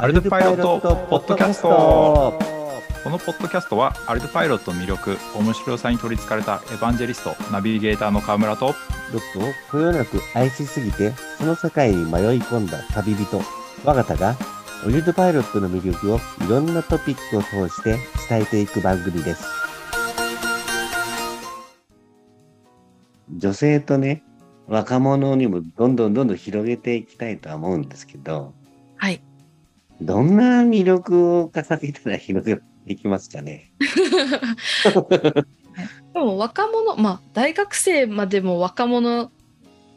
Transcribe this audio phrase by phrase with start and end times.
[0.00, 1.68] アルドパイロットポッドキャスト
[3.02, 9.42] このポッドキャストはアルドパイロットの魅力面白さに取りつかれたエヴァンジェリストナビゲーターの川村とロックを
[9.72, 13.42] こよなく愛しすぎてその世界に迷い込んだ旅人
[13.84, 14.36] 我が田が
[14.86, 19.44] オリルドパイロットの魅力をいろんなトピックを通して伝えていく番組です
[23.36, 24.22] 女性とね
[24.68, 28.57] 若者にもどんどんどんどん広げていきたいとは思うんですけどはい。
[30.00, 33.72] どんな魅力を掲げたら広げていきますかね？
[36.14, 39.30] でも若者、まあ大学生までも若者、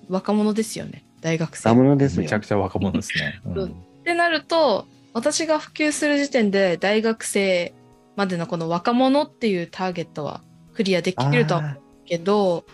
[0.10, 1.06] 若者ですよね。
[1.22, 1.70] 大学生。
[1.70, 3.42] 若者ですよめちゃくちゃ若者ですね。
[3.46, 7.74] うんってなると、私が普及する時点で大学生
[8.16, 10.42] までのこの若者っていうターゲットは
[10.74, 12.66] クリアできるとは思うけど、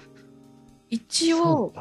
[0.90, 1.74] 一応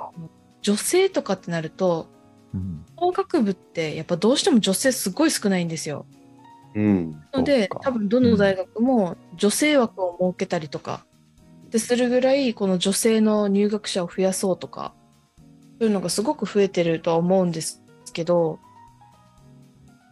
[0.63, 2.09] 女性とかってなると、
[2.57, 6.07] うん工学部ってやっぱどうしても女性すごい少ないんですよ。
[6.75, 11.05] うんので多分どの大学も女性枠を設けたりとか
[11.71, 14.95] でするぐらいこの女性の入学者を増やそうとか
[15.39, 15.43] そ
[15.81, 17.83] ういうのがすごく増えてるとは思うんです
[18.13, 18.59] けど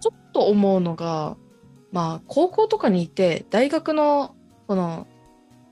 [0.01, 1.36] ちょっと思うのが
[1.92, 4.34] まあ高校とかにいて大学の
[4.67, 5.06] この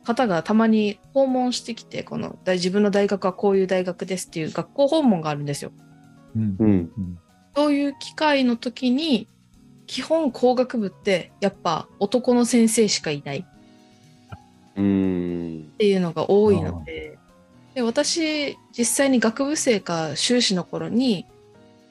[0.04, 5.72] 方がたまに訪問してきてこの大自分の大学はこういう大学ですっていう学校訪問があるんですよ。
[6.36, 6.56] うん。
[6.58, 6.92] うん。
[6.96, 7.18] うん
[7.54, 9.28] そういう機会の時に
[9.86, 13.46] 基本工学部ってやっぱ男の先生しかいない。
[14.76, 15.70] うん。
[15.74, 17.18] っていうのが多いので。
[17.74, 21.26] で私実際に学部生か修士の頃に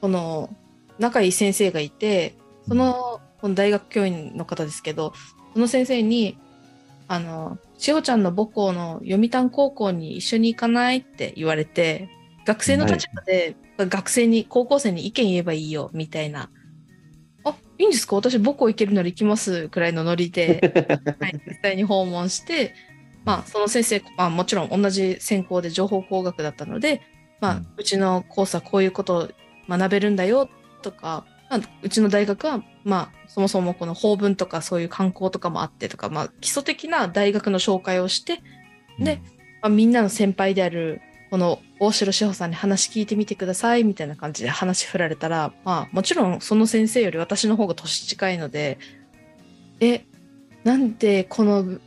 [0.00, 0.48] この
[0.98, 2.36] 仲いい先生がいて
[2.68, 5.12] そのこの大学教員の方ですけど
[5.54, 6.38] その先生に
[7.08, 12.08] 「あのしほちゃんの母校の読谷高校に一緒に行かない?」って言われて
[12.46, 16.50] 学生の立場で学生に高校生に意見言えばいいよみたいな
[17.44, 18.16] 「あいいんですか？
[18.16, 20.72] 私母校行けるなら行きます」くらいのノリで
[21.20, 22.74] はい、実際に訪問して、
[23.24, 27.02] まあ、その先生、まあ、もちろん同じ専攻で情報工学だったので、
[27.40, 29.28] まあうちのコースはこういうことを
[29.68, 30.48] 学べるんだよ
[30.82, 38.40] とか、まあ、うちの大学は、まあ、そもそもこの法文とかそういう観光とかもあってとか、まあ、基礎的な大学の紹介をして、
[38.98, 39.20] で
[39.62, 48.78] まあ、みんなの先輩であるこの大城志保さんに話聞いてみてくださいみたいな感じで話振られたら、まあ、もちろんその先生より私の方が年近いので
[49.80, 50.04] え
[50.62, 51.80] なんでこの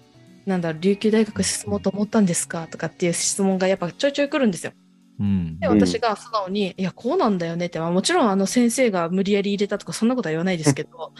[0.46, 4.74] なんだろう琉球大学進もうと思ったんですかとかっていう質問がやっぱちょいちょい来るんですよ。
[5.18, 11.14] うんでうん私が素直に「いやこうなんだよね」って、まあ、もちろんあの先生が無理やり入れたとかそんなことは言わないですけど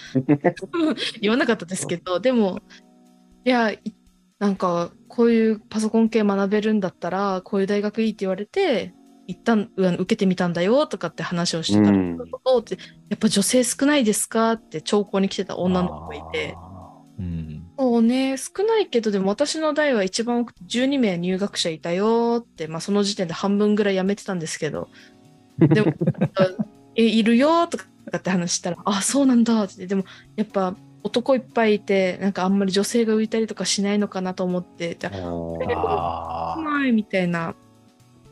[1.22, 2.60] 言わなかったですけどでも
[3.46, 3.80] いやい
[4.40, 8.94] なんかこういうパソコン系学べるんだったらこういう大学いいって言われて
[9.28, 14.54] 一旦う受けてみたんだよとかって話をしてたら、うんやっぱ女性少ないですか？
[14.54, 16.56] って聴講に来てた女の子がいて。
[17.18, 24.90] うんそうね、少ないけど、でも私の代は一番多くて12名入学者いたよって、まあその時点で半分ぐらい辞めてたんですけど、
[25.60, 25.94] でも、
[26.96, 27.86] え、いるよとか
[28.18, 30.04] って話したら、あ、そうなんだって、でも
[30.36, 37.54] やっぱ男いっぱいいて、なんかあんまり女性が浮いたりとかしないのかなと思って、じゃあないみたいな。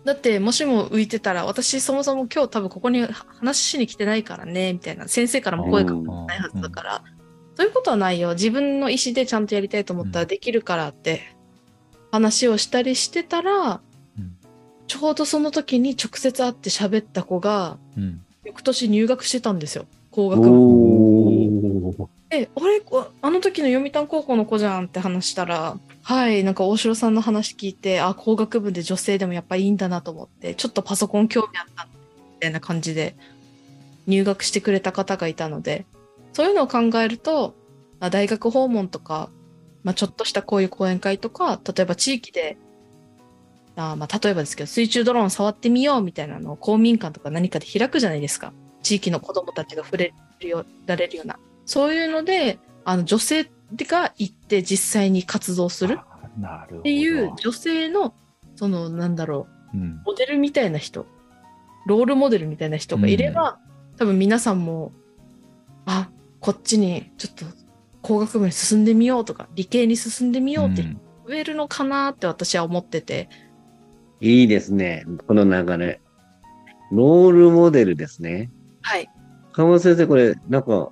[0.03, 5.07] だってもしも浮いてたら、私そもそも今日多分ここに話しに来てないからね、みたいな。
[5.07, 7.03] 先生からも声かけてないはずだから、
[7.55, 8.33] そういうことはないよ。
[8.33, 11.21] 自分の意思でちゃんとやりたいと思ったらできるからって
[12.11, 13.81] 話をしたりしてたら、
[14.17, 14.35] うん
[14.87, 19.85] ちょうどその時に直接会って喋った子が、うん翌年入学してたんですよ。
[20.11, 21.02] 工学部。
[22.29, 22.81] え、あれ
[23.21, 33.15] あの時の読谷高校の子じゃんって話したら、はい、なんか大城さんの話聞いて、あ、工学部で女性でもやっぱいいんだなと思って、ちょっとパソコン興味あったみたいな感じで
[34.07, 35.85] 入学してくれた方がいたので、
[36.33, 37.55] そういうのを考えると、
[37.99, 39.29] まあ、大学訪問とか、
[39.83, 42.57] まあ、ちょっとしたこういう講演会とか、例えば地域で、
[43.75, 48.53] あまあ、例えばですけど、水中ドローン触ってみようみたいなのを公民館とか何かで開くじゃないですか。
[48.81, 50.13] 地域の子どもたちが触れ
[50.85, 51.39] られるような。
[51.65, 58.13] そういうので、あの女性が行って実際に活動するっていう女性の、
[58.55, 61.05] そのなんだろう、うんモデルみたいな人、
[61.85, 63.59] ロールモデルみたいな人がいれば、
[63.97, 64.91] 多分皆さんも、
[65.85, 67.45] あ、こっちにちょっと
[68.01, 73.29] 工学部に進んでみようとか、理系に進んでみようってうん増えるのかなって私は思ってて、
[74.19, 75.05] いいですね。
[75.27, 76.01] この流れ。
[76.91, 78.51] ロールモデルですね。
[78.81, 79.09] はい。
[79.51, 80.91] 川本先生、これ、なんか、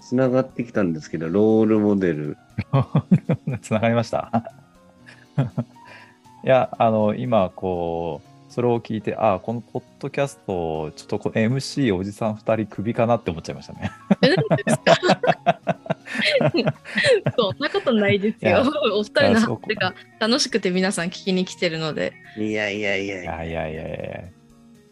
[0.00, 2.36] つながってきたんですけど、ロールモデル。
[3.62, 4.30] つながりました？
[6.44, 13.90] いや、あの、今、こう、それを聞いて、ああ、このポッドキャスト、ちょっとこ MC おじさん2人クビかなって思っちゃいましたね。
[14.22, 14.96] えなんでですか
[17.36, 18.72] そんなことないですいやよ。
[18.94, 22.12] お二人の話が楽しくて皆さん聞きに来てるので。
[22.36, 24.20] いやいやいやいやいやいやいや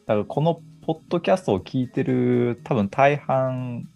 [0.07, 3.89] だからこのポッドキャストを聞いてる多分大半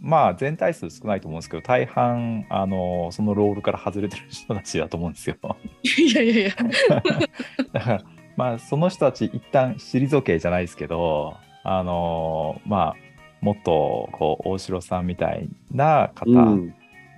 [0.00, 5.36] まあ全体数少ないと思うんですけど大半あのそのロールから外れてる人たちだと思うんですよ
[5.82, 6.50] いやいやいや。
[7.72, 8.02] だから
[8.36, 13.08] まあその人たち一旦退けじゃないですけどあのまあ
[13.40, 16.74] もっとこう大城さんみたいなう方ん。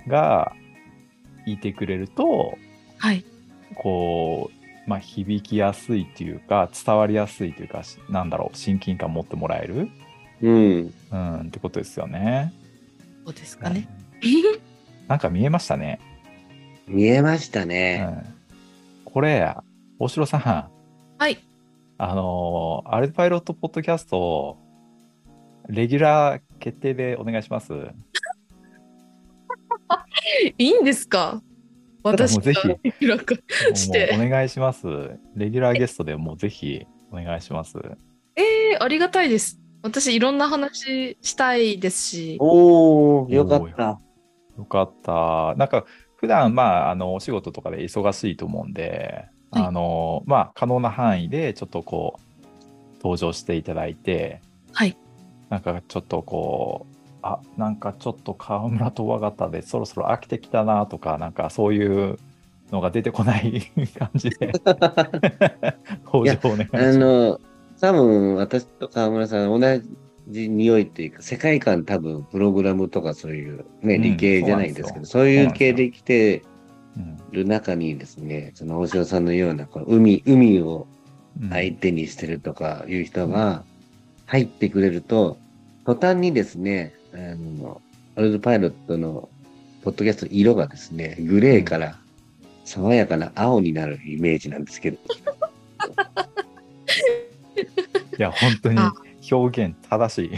[0.07, 0.53] が
[1.47, 2.59] いてくれると、
[2.99, 3.25] はい。
[3.77, 4.51] こ
[4.87, 9.89] う、まあ、響きやすいというか伝わりやすいというかしなんだろう親近感持ってもらえる、
[10.43, 10.95] うん。
[11.13, 12.53] うん、ってことですよね。
[13.25, 13.89] そうですかね。
[15.09, 16.01] なんか見えましたね。
[16.87, 17.99] 見えましたうね。
[17.99, 18.25] ん、
[19.05, 19.55] これ
[19.99, 20.69] 大城さんは
[21.29, 21.39] い。
[21.99, 24.57] あのーアルパイロットポッドキャスト
[25.69, 27.73] レギュラー決定でお願いします。
[30.59, 31.43] いいんですか？
[32.03, 32.61] 私もうぜひ
[34.15, 34.87] お願いします。
[35.37, 37.77] レギュラーゲストでもうぜひお願いします。
[38.37, 39.60] えー、ありがたいです。
[39.83, 42.37] 私いろんな話したいですし。
[42.41, 43.99] おー、よかった。
[44.59, 45.55] よかった。
[45.57, 45.85] なんか
[46.17, 52.41] 普段まああのお仕事とかで忙しいと思うんで、はいあのまあ可能な範囲でちょっとこう
[53.03, 54.43] 登場していただいて、
[54.73, 54.97] はい。
[55.49, 62.19] なんかちょっとこうあなんかちょっと川村と我方でそろそろ飽きてきたなとかなんかそういう
[62.71, 63.63] のが出てこない
[63.99, 64.53] 感じで
[66.05, 66.99] 登場お願いしあます。
[66.99, 67.41] の、
[67.81, 69.81] 多分私と川村さん同
[70.29, 76.43] じ匂いっていうか、世界観多分プログラムとかそういうね、うん理系じゃないんですけど、そそういう系で来て
[76.97, 80.87] うんる中にですね、その大城さんのようなこう海、海を
[81.41, 81.51] うん。
[81.51, 83.65] 相手にしてるとかいう人が
[84.27, 85.39] 入ってくれると、
[85.85, 87.81] 途端にですね、あの、
[88.17, 89.29] アルドパイロットの
[89.83, 91.99] ポッドキャストの色がですね、グレーから
[92.65, 94.99] 爽やかな青になるイメージなんですけど。
[98.21, 98.93] いや本当にあ
[99.33, 100.31] 表現正しい。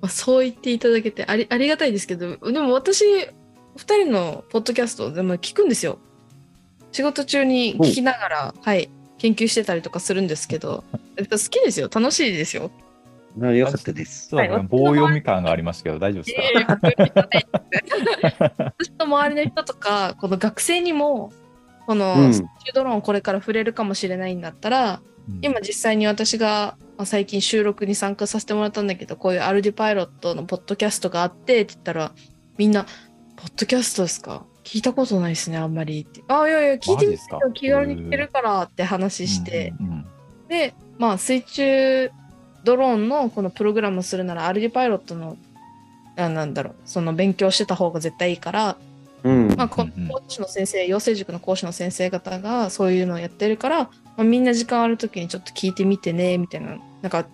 [0.00, 3.28] まあそう言っていただけてありありがたいですけど、でも私、2
[3.76, 5.98] 人のポッドキャストでも聞くんですよ。
[6.92, 8.88] 仕事中に聞きながら、はい、
[9.18, 10.82] 研究してたりとかするんですけど、
[11.18, 11.90] 好きですよ。
[11.94, 12.70] 楽しいですよ。
[13.36, 14.30] まあ、よかったです。
[14.30, 16.80] ちょっとはい棒読み感がありましたけど大丈夫ですか、
[18.78, 21.32] 私の周りの人とか、この学生にも、
[21.92, 22.28] このうん。
[22.28, 25.38] 水中ドローンこれから触れるかもしれないんだったら、うん。
[25.42, 32.12] 今実際に私がまあ最近収録に参加させてもらったんだけどこういうアルディパイロットのポッドキャストがあってって言ったら
[32.58, 32.86] みんな
[33.36, 34.44] 「ポッドキャストですか？
[34.64, 40.06] 聞いたことないですねあんまり」って「あいやいや聞いてみてよ気軽に聞けるから」って話して、うんうんうん。
[40.48, 42.10] でまあ水中
[42.64, 45.36] ドローンのこのプログラムするならアルディパイロットの
[46.16, 48.76] あなんだろうその勉強してた方が絶対いいから
[49.24, 49.54] うん。
[49.56, 56.78] まあ、この講師の先生、養成塾の講師の先生方がそういうのをやってるから、まあ、みんな時間ある時にちょっと聞いてみてねみたいな。
[57.02, 57.26] なんか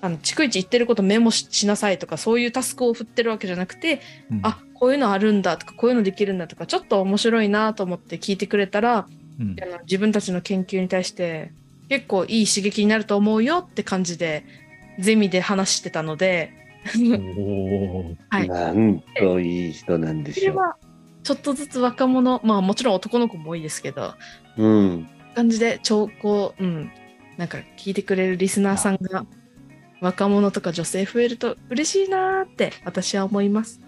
[0.00, 4.00] あの逐一言ってることメモししなさいとかそういうタスクを振ってるわけじゃなくて、
[4.30, 4.40] うん。
[4.42, 9.06] あこういうのあるんだとかこういうのできるんだとかちょっと面白いなと思って聞いてくれたら
[9.40, 9.56] うん。
[9.62, 11.52] あの自分たちの研究に対して
[11.88, 14.44] 結構いい刺激になると思うよって感じで
[14.98, 16.52] ゼミで話してたので。
[18.28, 18.48] はい。
[18.48, 20.76] なんといい人なんでしょそれは
[21.24, 24.14] ちょっとずつ若者まあもちろん男の子も多いですけど
[24.56, 24.62] う。
[24.62, 25.08] うん。
[25.34, 26.92] 感じで超こううん
[27.36, 29.26] なんか聞いてくれるリスナーさんが
[30.00, 33.80] 若者とか女性増えると嬉しいなーって私は思います。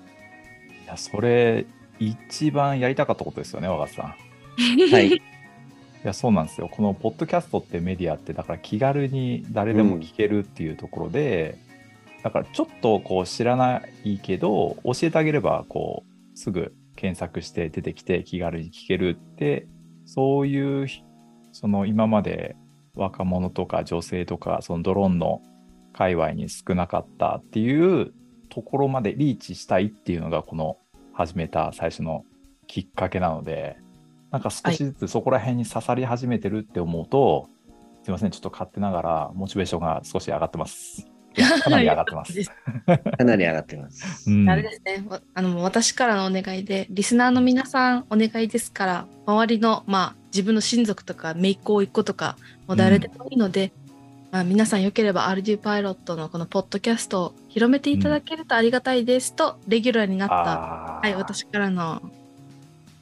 [0.85, 1.67] いやそれ
[1.99, 4.17] 一番やりたかったことですよね若狭さん。
[4.91, 5.09] はい。
[5.09, 5.21] い
[6.03, 11.59] やそうなんですよこのポッドキャストってメディアってだから気軽に誰でも聞けるっていうところで、
[12.23, 19.67] だからちょっとこう知らないけど教えてあげればこうすぐ検索して出てきて気軽に聞けるって
[20.05, 20.87] そういう
[21.53, 22.57] その今まで
[22.95, 25.43] 若者とか女性とかそのドローンの
[25.93, 28.13] 界隈に少なかったっていう
[28.49, 30.79] ところまでリーチしたいっていうのがこの
[31.13, 32.25] 始めた最初の
[32.67, 33.77] きっかけなので
[34.31, 37.49] なんか少しずつそこら辺に刺さり始めてるって思うと、
[38.03, 41.16] すいませんちょっと勝手ながらモチベーションが少し上がってます。
[41.63, 42.33] かなり上がってます。
[43.19, 44.31] かなり上がってます。
[44.31, 53.73] うんあれですね、わあの私からのお願いで、リスナーの皆さんお願いですから、周りの、まあ、自分の親族とか、姪っ子、甥っ子とか、もう誰でもいいので、
[54.31, 62.03] まあ、皆さんよければ RD パイロットのこのポッドキャストを広めていただけるとありがたいですと、レギュラーになった、はい、私からの、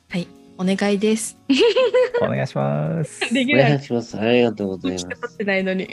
[0.08, 1.38] はい、お願いです。
[2.22, 3.34] お願いします。
[3.34, 3.70] できおない。
[3.70, 4.18] 願いします。
[4.18, 5.06] ありがとうございます。
[5.08, 5.88] 経ってないのに。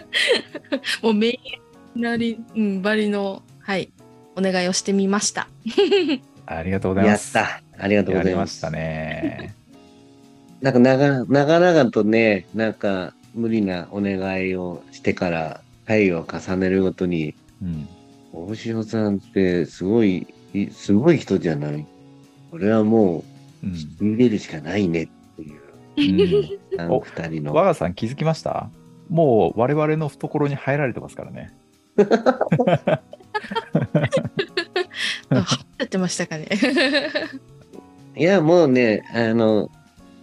[1.02, 1.38] もうメイ
[1.96, 3.90] ンなり、うん、バリの、はい、
[4.36, 5.48] お願いをしてみました。
[6.46, 7.32] ありがとうございやっます。
[7.32, 7.62] た。
[7.78, 8.40] ありがとうごやざいま。
[8.40, 9.54] りますしたね。
[10.60, 14.18] なんか長長々とね、なんか無理なお願
[14.48, 17.88] いをしてから回を重ねるごとに、うん。
[18.32, 21.86] 大塩さんってすごい、いすごい人じゃない？
[22.50, 23.24] これはもう。
[23.64, 27.52] うん見れるしかないねっていう、うん、あのお二人の。
[27.54, 28.68] 我がさん気づきました？
[29.12, 31.52] もう我々の懐に入られてますからね。
[35.30, 35.44] は
[35.78, 36.48] やってましたかね。
[38.16, 39.70] いや、もうね、あの、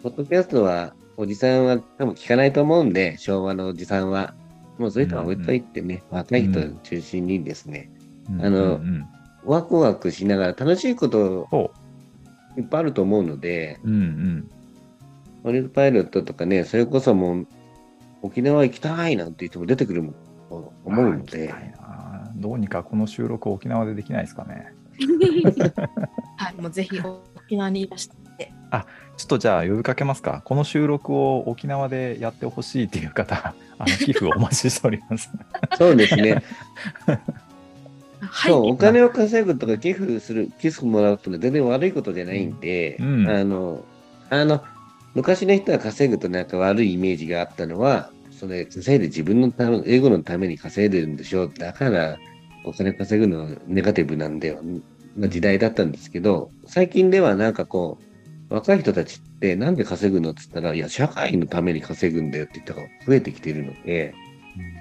[0.01, 4.33] ポッドキャストは、おじさんは多分聞かないと思うんで、昭和のおじさんは。
[4.79, 7.91] もうそういう人は置いといてね、若い人中心にですね、
[8.29, 9.07] うんあのうんうん
[9.45, 11.71] ワクワクしながら楽しいことそ
[12.57, 13.87] いっぱいあると思うので、う。
[13.87, 14.51] うんうん。
[15.43, 17.47] オリルパイロットとかね、それこそもう、
[18.21, 20.13] 沖縄行きたいなんていう人も出てくるも
[20.49, 24.73] と思うのでた、いなどうにかこの収録沖縄でできないですかね。
[26.37, 28.19] はい、もうぜひ沖縄にいらして。
[29.19, 30.41] ちょっとじゃあ呼びかけますか。
[30.45, 35.29] この収録を沖縄でやってほしいっていう方、 あの寄付をお待ちしております。
[35.77, 36.41] そうですね。
[38.21, 38.51] はい。
[38.51, 43.83] そう、お金を稼ぐとか寄付する、寄付もらうってのは全然悪いことじゃないんで、うんあの、
[44.29, 44.63] あの、
[45.15, 51.47] 昔の人は稼ぐとなんか悪いイメージがあったのは、それ稼いで自分のため、英語のために稼いでるんでしょ。
[51.47, 52.17] だから、
[52.63, 54.61] お金稼ぐのはネガティブなんだよ、
[55.17, 57.97] な時代だったんですけど、最近ではなんかこ
[58.49, 64.13] う、若い人たちってなんで稼ぐのって言ったら、いや、社会のために稼ぐんだよって言った方が増えてきているので、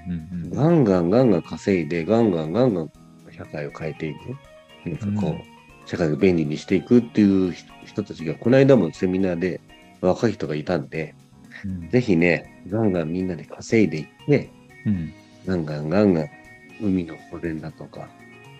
[0.08, 2.90] うんうんガンガンガンガン稼いで、ガンガンガンガン
[3.36, 4.18] 社会を変えていく。
[4.88, 5.58] なんかこう、うん
[5.88, 9.60] 社会を便利にしていくっていう人人たちが、この間もセミナーで
[10.00, 11.14] 若い人がいたんで、
[11.64, 11.88] うん。
[11.90, 14.50] ぜひね、ガンガンみんなで稼いでいって、
[14.86, 15.12] うん。
[15.46, 16.30] ガンガンガンガン
[16.80, 18.08] 海の保全だとか、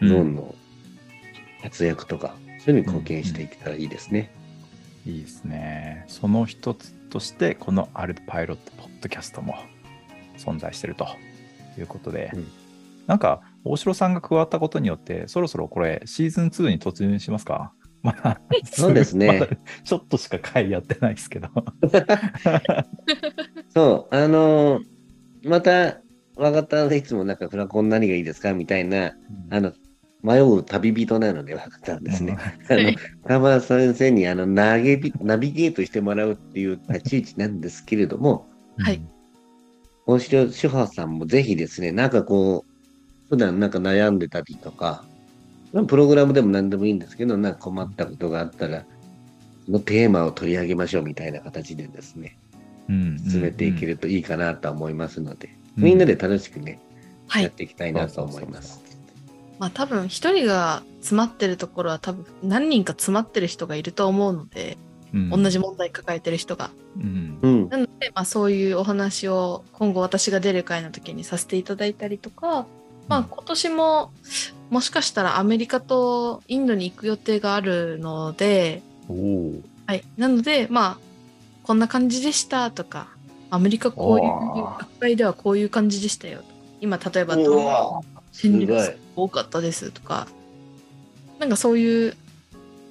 [0.00, 0.10] うん。
[0.10, 0.54] ローンの
[1.62, 4.30] 活躍とか、そういうのに貢献していけたらいいですね。
[5.06, 6.04] いいですね。
[6.08, 9.56] その一つとして、このアルトパイロットポッドキャストも
[10.36, 11.06] 存在してると。
[11.78, 12.46] いうことで、うん。
[13.06, 17.72] なんか、大城さんが加わったことによって、そろそろこれ、シーズン2に突入しますか？
[18.02, 19.26] まだ、そうですね。
[19.26, 19.48] まだ
[19.84, 21.48] ちょっとしか回やってないですけど。
[23.74, 24.84] そう、あのー
[25.44, 26.00] また、
[26.36, 29.16] わかったいつもなんかフラコン何がいいですかみたいな、
[29.50, 29.72] あの、
[30.22, 32.36] 迷う旅人なのでわかったんですね。
[32.68, 32.92] あの、
[33.26, 38.46] カバー先生にあの投げび、ナビゲートしてもらうっていう立ち位置なんですけれども、
[38.78, 39.00] はい。
[40.06, 45.04] 大城志保さんもぜひですね、なんかこう、普段なんか悩んでたりとか、
[45.72, 48.84] まあプログラムでも何でもいいんですけど、なんか困ったことがあったら、
[49.66, 52.38] そのテーマを取り上げましょうみたいな形でですね、
[52.88, 56.80] うん進めていけるといいかなと思いますので、うんみんなで楽しくね、
[57.28, 57.42] はい。
[57.44, 58.82] やっていきたいなと思います。
[59.58, 64.78] まあ多分一人が詰まってるところは多分何人か詰まってる人がいると思うので、
[65.12, 66.70] うん同じ問題抱えてる人が。
[66.96, 67.68] うんうん。
[67.68, 72.66] なので、まあそういうお話を今後私が出る回の時にさせていただいたりとか、
[73.08, 74.12] まあ今年も
[74.70, 78.82] もしかしたらアメリカとインドに行く予定があるので、
[79.86, 80.04] はい。
[80.16, 80.98] なので、まあ、
[81.62, 83.08] こんな感じでしたとか、
[83.50, 86.42] アメリカこういう学会ではこういう感じでしたよ
[86.80, 87.44] 今例えば戦
[88.32, 90.28] すごい略多かったですとか、
[91.38, 92.16] なんかそういう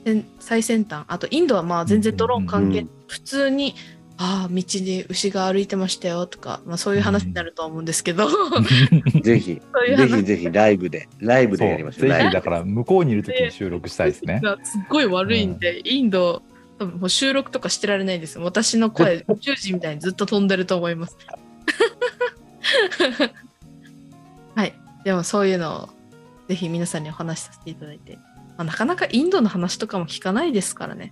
[0.04, 2.90] 先最先端、あとインドはまあ全然ドローン関係、うん。
[3.08, 3.76] 普通に、
[4.20, 8.28] ああ、道に牛が歩いてましたよとか、まあそういう話になるとは思うんですけど、
[9.22, 9.62] ぜひ、
[9.96, 12.02] ぜひぜひライブで、ライブでやりましょう。
[12.02, 14.40] ぜライブひだから向こうにいる時に収録したいですね。
[14.42, 16.42] がすっごい悪いんで、インド、
[16.80, 18.40] 多分もう収録とかしてられないです。
[18.40, 21.16] 私の声、宇宙人みたいにずっと飛んでると思います。
[24.56, 24.74] はい。
[25.04, 25.90] でもそういうのを
[26.50, 28.18] ぜひ皆さんにお話しさせていただいて。
[28.58, 31.12] まあ、なかなかインドの話とかも聞かないですからね。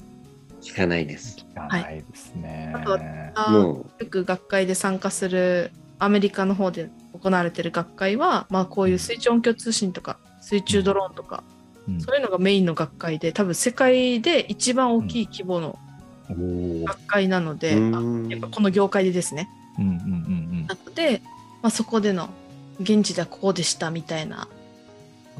[0.65, 1.37] 聞かないです。
[1.37, 2.73] 聞かないですね。
[2.75, 2.99] あとは
[3.35, 15.77] あもよく学会で参加するアメリカの方で行われてる学会は、まあ、こういう水中音響通信とか水中ドローンとか、うんそういうのがメインの学会で多分世界で一番大きい規模の
[16.27, 19.47] 学会なのう、で、うんやっぱこの業界でですね。
[19.77, 21.21] うんうんうんなので、
[21.61, 22.31] まあ、そこでの
[22.79, 24.47] 現地ではこうでしたみたいな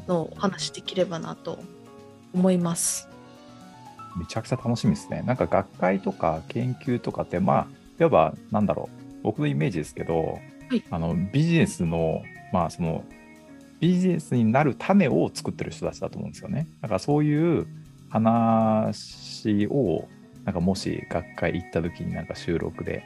[0.06, 1.58] のをお話しできればなと
[2.32, 3.08] 思います。
[4.16, 4.20] うん。
[4.20, 5.22] めちゃくちゃ楽しみですね。
[5.26, 7.66] なんか学会とか研究とかって、まあ、
[7.98, 8.88] いわばなんだろ
[9.20, 13.04] う、僕のイメージですけど、はいあのビジネスの、まあ、その
[13.78, 16.68] ビジネスになる種を作ってる人たちだと思うんですよね。
[16.80, 17.66] だからそういう
[18.08, 20.08] 話を、
[20.44, 23.04] なんかもし学会行った時になんか収録で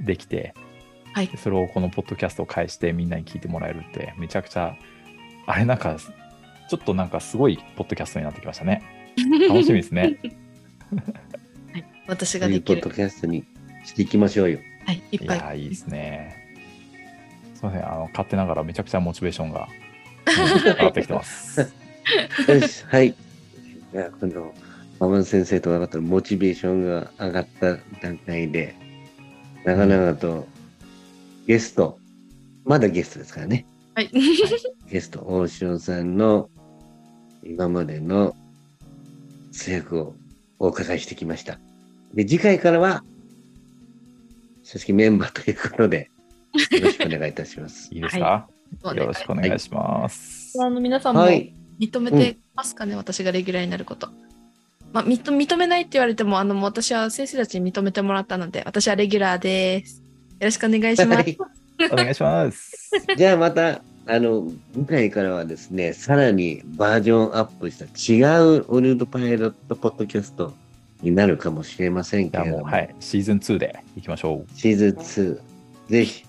[0.00, 0.54] できて、
[1.12, 4.76] はいそれをこのポッドキャストを介してみんなに聞いてもらえるって、めちゃくちゃ、
[5.46, 5.96] あれなんか、
[6.68, 8.82] ちょっとなんかすごいポッドキャストになってきましたね。
[9.48, 10.02] 楽しみですね。
[10.02, 10.36] はい、
[12.06, 12.94] 私そができるポッド。
[12.94, 13.44] キャストに
[13.84, 14.58] していきましょうよ。
[14.84, 15.38] はい、いっぱい。
[15.38, 16.36] いやー、いいですね。
[17.54, 19.68] すいません、あの、勝手ながらめちゃくちゃモチベーションが
[20.26, 21.60] 上がってきてます。
[21.60, 21.66] よ
[22.68, 23.14] し、はい。
[23.92, 24.54] じゃあ、この、
[24.98, 28.74] ママン先生と分かったモチベーションが上がった段階で、
[29.64, 30.46] 長々と
[31.46, 31.98] ゲスト、
[32.64, 33.66] まだゲストですからね。
[33.94, 34.10] はい。
[34.90, 36.48] ゲスト、大塩さんの
[37.42, 38.34] 今までの
[39.56, 40.14] 通訳を
[40.58, 41.58] お伺いしてきました。
[42.14, 43.02] で、次回からは、
[44.68, 46.10] 組織メンバーということで、
[46.72, 47.88] よろしくお願いいたします。
[47.94, 48.48] いいですか、
[48.82, 50.56] そうねよろしくお願いします。
[50.60, 51.52] あの皆さんもはい。
[51.78, 54.08] 認めてますかね、私がレギュラーになること。
[54.92, 60.02] まあ、認認めないって言われても、あの、私は先生たちに認めてもらったので、私はレギュラーです。
[60.40, 61.18] よろしくお願いします。
[61.18, 61.36] はい
[61.92, 62.90] お願いします。
[63.16, 68.22] じゃあまた、あの、次回からはですね、さらにバージョンアップした違
[68.58, 70.54] うオリウッドパイロットポッドキャスト
[71.02, 75.40] になるかもしれませんけれども、はい、シーズン2でいきましょシーズン2、
[75.88, 76.24] ぜひ、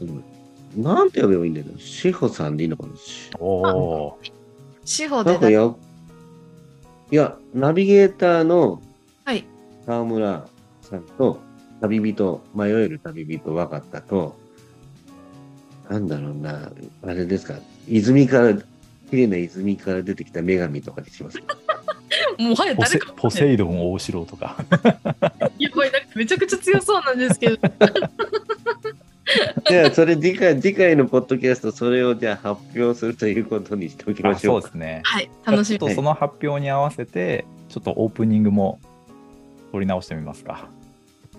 [0.00, 0.82] うん。
[0.82, 1.78] なんて呼べばいいんだろう。
[1.78, 2.92] 志保さんでいいのかな？
[2.92, 2.96] う。
[3.38, 4.18] おお
[4.84, 5.74] 司法でなんかや、
[7.10, 8.80] いや、ナビゲーターの
[9.26, 9.44] はい。
[9.84, 10.46] 川村
[10.80, 11.38] さんと、
[11.82, 14.39] 旅人、迷える旅人分かったと、
[15.90, 16.70] なんだろうな、
[17.02, 17.54] あれですか、
[17.88, 18.62] 泉から、綺
[19.16, 21.38] 麗な泉から出てきた女神とかにします？
[21.40, 21.56] か。
[22.38, 24.56] もはやポセ誰かポセイドン大城とか。
[25.58, 27.56] やばい、なんかめちゃくちゃ強そうなんですけど。
[29.68, 34.74] じゃあ、それ次回、次回のポッドキャスト、それをじゃあ発表するということにしておきまあしょかそううです。
[34.74, 35.00] ね。
[35.04, 38.78] はい、楽しみちょっとその発表に合わせて、ちょっとオープニングも
[39.72, 40.68] 取り直してみますか。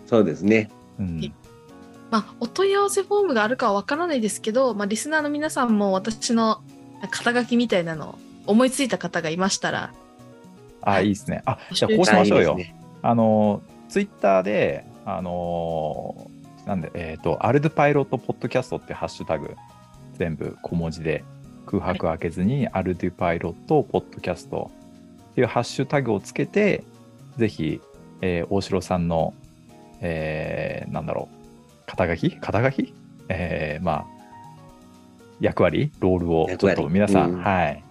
[0.08, 0.70] そうですね。
[1.00, 1.34] うん。
[2.12, 6.62] まあ、お問い合わせフォームがあるかはわからないですけど、まあ、リスナーの皆さんも私の
[7.10, 9.94] 肩書きみたいなのを思いついた方がいましたら、
[10.82, 11.42] あ、いいですね。
[11.46, 12.66] あ、じゃあこうしましょうよあいい。
[12.66, 16.32] ねあの、ツイッターで、あのー
[16.68, 19.56] なんで、えっ、と、アルドパイロットポッドキャストってハッシュタグ、
[20.14, 21.24] 全部小文字で
[21.66, 24.70] 空白開けずに、アルドパイロットポッドキャスト
[25.32, 26.84] っていうハッシュタグをつけて、
[27.38, 27.82] ぜひ、
[28.22, 29.34] えー大城さんの、
[30.02, 31.41] えーなんだろう、
[31.92, 32.38] 肩書き？
[32.38, 32.94] 肩書き？
[33.28, 34.06] えーまあ、
[35.42, 35.92] 役割？
[36.00, 37.84] ロールをちょっと皆さん、うんはい、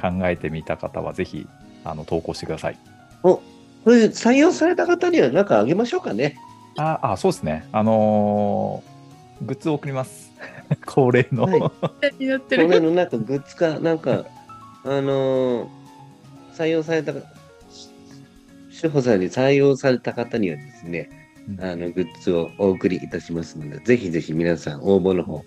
[0.00, 1.46] 考えてみた方は、ぜひ、
[1.84, 2.78] あの、投稿してください。
[3.24, 3.42] お、こ
[3.90, 6.38] れ採用された方には何かあげましょうかね。
[6.76, 7.66] あ、あそうですね。
[7.72, 8.98] あのー
[9.46, 10.32] グッズを送ります。
[10.86, 11.44] 恒例の。
[11.44, 11.70] は
[12.10, 12.80] いになってこれる。
[12.86, 14.24] のなんかグッズか、なんか、
[14.84, 15.68] あのー
[16.54, 17.12] 採用された、
[18.70, 21.08] 志保さんに採用された方にはですね、
[21.60, 25.44] あの、グッズをお送りいたしますので、ぜひぜひ皆さん応募の方、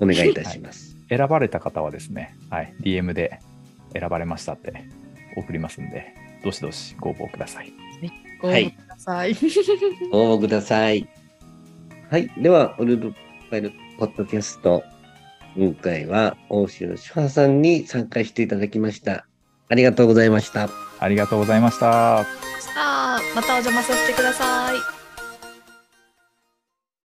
[0.00, 0.96] お願いいたします。
[1.08, 3.40] 選ばれた方はですね、はい、DM で
[3.92, 4.84] 選ばれましたって
[5.36, 6.14] 送りますんで、
[6.44, 7.72] どしどしご応募ください。
[8.40, 9.30] ご応募ください。
[10.12, 11.08] 応募ください。
[12.10, 12.30] はい。
[12.38, 13.12] では、オルド
[13.50, 14.82] パイルポッドキャスト、
[15.56, 19.26] 今回は大城志保さんに参加していただきました。
[19.68, 20.70] ありがとうございました。
[21.00, 22.24] ありがとうございました。
[23.34, 25.07] またお邪魔させてください。